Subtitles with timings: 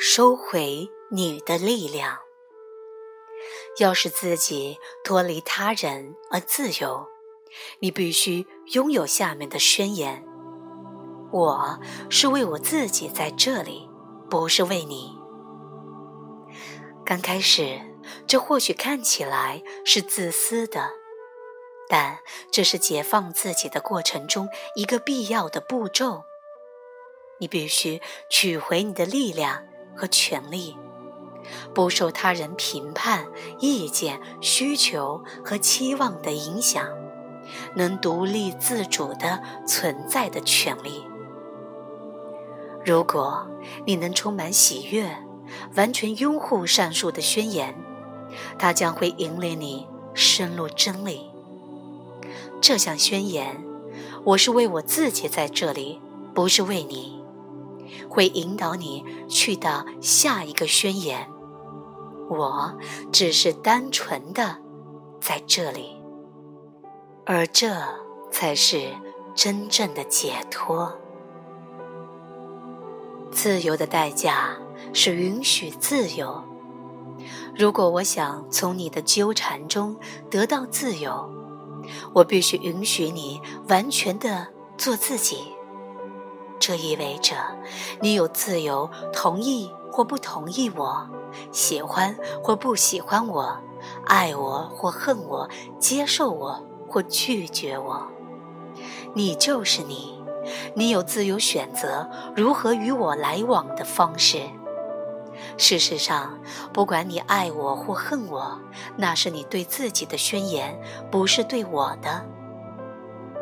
[0.00, 2.20] 收回你的力量。
[3.80, 7.08] 要使自己脱离他人而自由，
[7.80, 10.24] 你必须拥有下面的宣言：
[11.32, 13.90] 我是为我自己在这里，
[14.30, 15.18] 不是为你。
[17.04, 17.80] 刚开始，
[18.28, 20.92] 这或许看起来是自私的，
[21.88, 22.20] 但
[22.52, 26.22] 这是解放自己的过程中一个必要的步骤。
[27.40, 29.64] 你必须取回你的力量
[29.98, 30.76] 和权利。
[31.74, 33.26] 不受他人评判、
[33.58, 36.86] 意见、需求和期望的影响，
[37.74, 41.04] 能独立自主的存在的权利。
[42.84, 43.46] 如果
[43.86, 45.24] 你能充满喜悦，
[45.74, 47.74] 完全拥护上述的宣言，
[48.58, 51.30] 它将会引领你深入真理。
[52.60, 53.64] 这项宣言
[54.24, 56.00] ：“我是为我自己在这里，
[56.34, 57.17] 不是为你。”
[58.08, 61.28] 会引导你去到下一个宣言。
[62.30, 62.76] 我
[63.10, 64.58] 只是单纯的
[65.20, 65.96] 在这里，
[67.24, 67.74] 而这
[68.30, 68.90] 才是
[69.34, 70.92] 真正的解脱。
[73.30, 74.56] 自由的代价
[74.92, 76.42] 是允许自由。
[77.56, 79.96] 如果我想从你的纠缠中
[80.30, 81.30] 得到自由，
[82.12, 85.52] 我必须允许你完全的做自己。
[86.68, 87.34] 这意味着
[88.02, 91.08] 你有自由同意或不同意我。
[91.50, 93.56] 喜欢或不喜欢我，
[94.04, 98.06] 爱我或恨我，接受我或拒绝我，
[99.14, 100.22] 你就是你，
[100.74, 104.42] 你有自由选择如何与我来往的方式。
[105.56, 106.38] 事实上，
[106.74, 108.60] 不管你爱我或恨我，
[108.98, 110.78] 那是你对自己的宣言，
[111.10, 112.26] 不是对我的。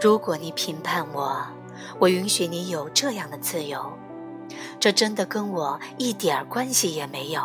[0.00, 1.40] 如果你评判我，
[1.98, 3.92] 我允许你有这样的自由，
[4.80, 7.42] 这真的跟我一点关系也没有。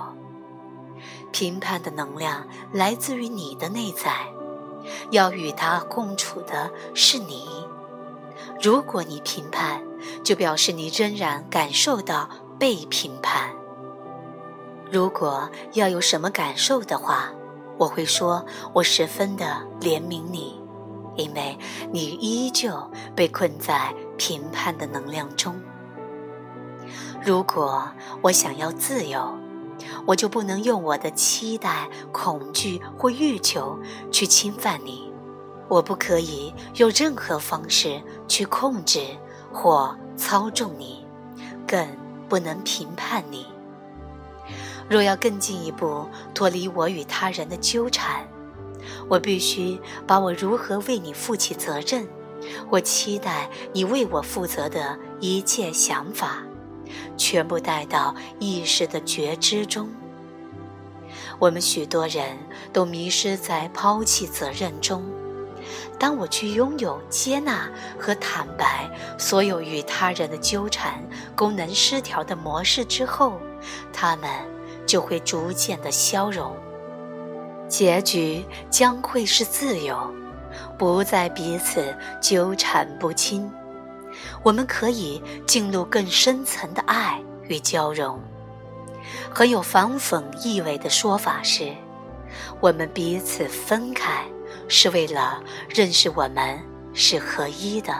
[1.31, 4.27] 评判的能量来自于你的内在，
[5.11, 7.47] 要与它共处的是你。
[8.61, 9.81] 如果你评判，
[10.23, 13.51] 就表示你仍然感受到被评判。
[14.89, 17.31] 如果要有什么感受的话，
[17.77, 19.45] 我会说，我十分的
[19.81, 20.59] 怜悯你，
[21.17, 21.57] 因为
[21.91, 25.55] 你依旧被困在评判的能量中。
[27.23, 27.89] 如果
[28.21, 29.37] 我想要自由。
[30.07, 33.77] 我就不能用我的期待、恐惧或欲求
[34.11, 35.11] 去侵犯你，
[35.67, 38.99] 我不可以用任何方式去控制
[39.53, 41.05] 或操纵你，
[41.67, 41.87] 更
[42.27, 43.45] 不能评判你。
[44.89, 48.25] 若要更进一步脱离我与他人的纠缠，
[49.07, 52.07] 我必须把我如何为你负起责任，
[52.69, 56.43] 我期待你为我负责的一切想法。
[57.17, 59.89] 全部带到意识的觉知中。
[61.39, 62.37] 我们许多人
[62.71, 65.03] 都迷失在抛弃责任中。
[65.99, 67.69] 当我去拥有、接纳
[67.99, 71.03] 和坦白所有与他人的纠缠、
[71.35, 73.33] 功能失调的模式之后，
[73.91, 74.29] 他们
[74.85, 76.55] 就会逐渐的消融。
[77.67, 80.09] 结局将会是自由，
[80.77, 83.49] 不再彼此纠缠不清。
[84.43, 88.19] 我们可以进入更深层的爱与交融。
[89.29, 91.73] 很有反讽意味的说法是：
[92.59, 94.25] 我们彼此分开，
[94.67, 96.59] 是为了认识我们
[96.93, 97.93] 是合一的。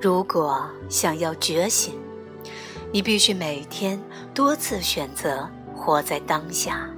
[0.00, 1.98] 如果想要觉醒，
[2.92, 4.00] 你必须每天
[4.32, 6.88] 多次选择活在当下。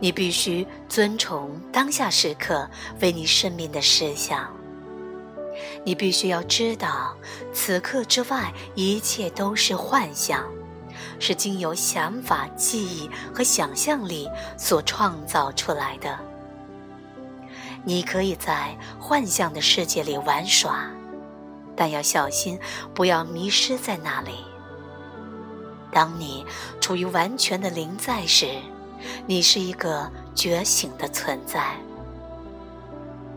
[0.00, 2.68] 你必须遵从当下时刻
[3.00, 4.46] 为你生命的事项。
[5.84, 7.16] 你必须要知道，
[7.52, 10.44] 此刻之外一切都是幻象，
[11.20, 14.28] 是经由想法、记忆和想象力
[14.58, 16.18] 所创造出来的。
[17.84, 20.90] 你可以在幻象的世界里玩耍，
[21.76, 22.58] 但要小心，
[22.94, 24.44] 不要迷失在那里。
[25.92, 26.44] 当你
[26.80, 28.58] 处于完全的临在时。
[29.26, 31.76] 你是一个觉醒的存在，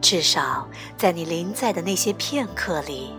[0.02, 0.68] 至少
[0.98, 3.14] 在你临在的那些片刻里，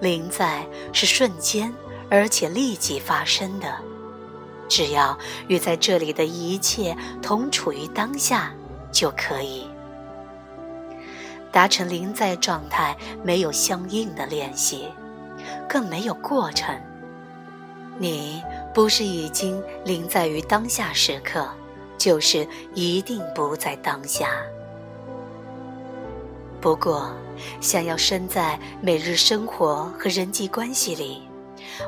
[0.00, 1.72] 临在是瞬间
[2.10, 3.74] 而且立即发生的。
[4.68, 5.18] 只要
[5.48, 8.52] 与在这里的一切同处于当下，
[8.90, 9.66] 就可以
[11.50, 12.96] 达成临在状态。
[13.22, 14.88] 没有相应的练习，
[15.68, 16.74] 更没有过程。
[17.98, 21.46] 你不是已经临在于当下时刻。
[22.02, 22.44] 就是
[22.74, 24.28] 一定不在当下。
[26.60, 27.08] 不过，
[27.60, 31.22] 想要身在每日生活和人际关系里，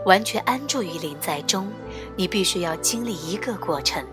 [0.06, 1.68] 完全安住于临在中，
[2.14, 4.04] 你必须要经历一个过程。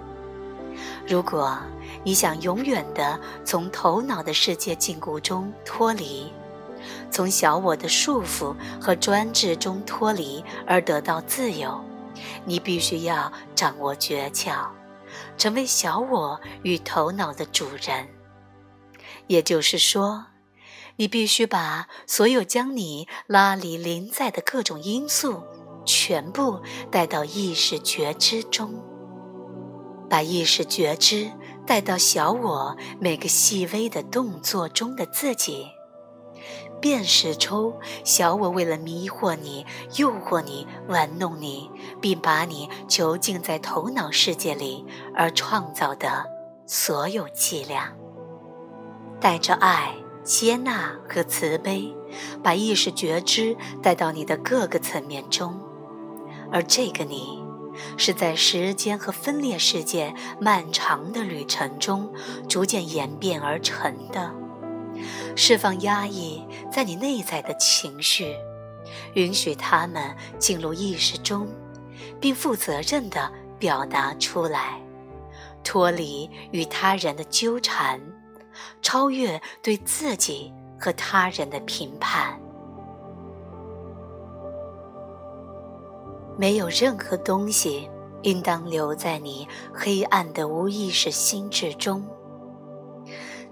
[1.08, 1.56] 如果
[2.04, 6.34] 你想永远的从头脑的世界禁锢中脱离，
[7.12, 11.80] 从小我的束缚和专制中脱离而得到自由，
[12.44, 14.66] 你必须要掌握诀窍，
[15.42, 18.08] 成为小我与头脑的主人。
[19.26, 20.28] 也就是说，
[20.98, 25.42] 你必须把所有将你拉离临在的各种因素，
[25.84, 26.62] 全部
[26.92, 28.84] 带到意识觉知中，
[30.08, 31.32] 把意识觉知
[31.66, 35.66] 带到小我每个细微的动作中的自己。
[36.80, 39.66] 辨识出小我为了迷惑你、
[39.98, 41.70] 诱惑你、玩弄你，
[42.00, 46.26] 并把你囚禁在头脑世界里而创造的
[46.66, 47.94] 所有伎俩，
[49.20, 49.94] 带着爱、
[50.24, 51.96] 接纳和慈悲，
[52.42, 55.60] 把意识觉知带到你的各个层面中，
[56.52, 57.44] 而这个你，
[57.96, 62.12] 是在时间和分裂世界漫长的旅程中
[62.50, 64.41] 逐渐演变而成的。
[65.36, 68.36] 释放压抑在你内在的情绪，
[69.16, 71.48] 允许他们进入意识中，
[72.20, 74.82] 并负责任地表达出来，
[75.64, 78.00] 脱离与他人的纠缠，
[78.82, 82.40] 超越对自己和他人的评判。
[86.38, 87.88] 没有任何东西
[88.24, 92.04] 应当留在你黑暗的无意识心智中。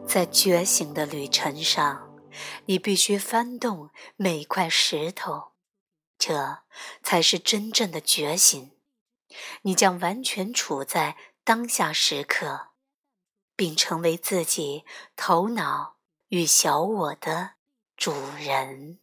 [0.10, 2.20] 在觉醒的旅程上，
[2.66, 5.52] 你必须翻动每块石头，
[6.18, 6.64] 这
[7.04, 8.72] 才是真正的觉醒。
[9.62, 12.70] 你将完全处在当下时刻，
[13.56, 14.84] 并成为自己
[15.16, 15.98] 头脑
[16.30, 17.52] 与小我的
[17.96, 18.98] 主人。